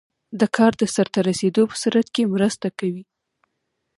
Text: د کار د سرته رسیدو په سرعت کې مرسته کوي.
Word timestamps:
د 0.39 0.41
کار 0.55 0.71
د 0.81 0.83
سرته 0.95 1.19
رسیدو 1.29 1.61
په 1.69 1.75
سرعت 1.83 2.07
کې 2.15 2.31
مرسته 2.33 2.67
کوي. 2.79 3.03